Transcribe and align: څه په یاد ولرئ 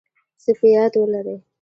څه 0.43 0.51
په 0.59 0.65
یاد 0.75 0.93
ولرئ 0.97 1.37